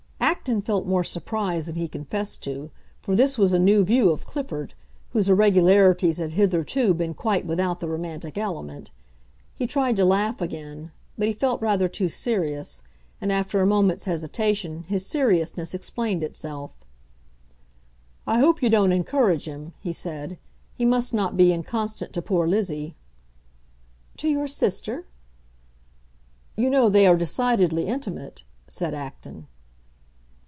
Acton 0.43 0.61
felt 0.63 0.87
more 0.87 1.03
surprise 1.03 1.67
than 1.67 1.75
he 1.75 1.87
confessed 1.87 2.41
to, 2.43 2.71
for 2.99 3.15
this 3.15 3.37
was 3.37 3.53
a 3.53 3.59
new 3.59 3.83
view 3.83 4.09
of 4.09 4.25
Clifford, 4.25 4.73
whose 5.09 5.29
irregularities 5.29 6.17
had 6.17 6.31
hitherto 6.31 6.95
been 6.95 7.13
quite 7.13 7.45
without 7.45 7.79
the 7.79 7.87
romantic 7.87 8.39
element. 8.39 8.89
He 9.53 9.67
tried 9.67 9.97
to 9.97 10.05
laugh 10.05 10.41
again, 10.41 10.91
but 11.15 11.27
he 11.27 11.33
felt 11.33 11.61
rather 11.61 11.87
too 11.87 12.09
serious, 12.09 12.81
and 13.19 13.31
after 13.31 13.61
a 13.61 13.67
moment's 13.67 14.05
hesitation 14.05 14.83
his 14.87 15.05
seriousness 15.05 15.75
explained 15.75 16.23
itself. 16.23 16.75
"I 18.25 18.39
hope 18.39 18.63
you 18.63 18.69
don't 18.69 18.91
encourage 18.93 19.45
him," 19.45 19.73
he 19.79 19.93
said. 19.93 20.39
"He 20.73 20.85
must 20.85 21.13
not 21.13 21.37
be 21.37 21.53
inconstant 21.53 22.13
to 22.13 22.21
poor 22.21 22.47
Lizzie." 22.47 22.95
"To 24.17 24.27
your 24.27 24.47
sister?" 24.47 25.05
"You 26.55 26.71
know 26.71 26.89
they 26.89 27.05
are 27.05 27.17
decidedly 27.17 27.85
intimate," 27.85 28.41
said 28.67 28.95
Acton. 28.95 29.45